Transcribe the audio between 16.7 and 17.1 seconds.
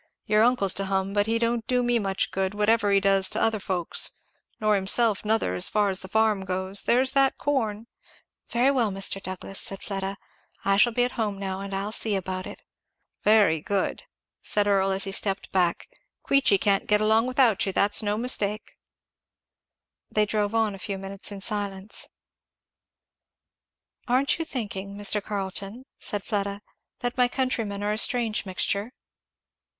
get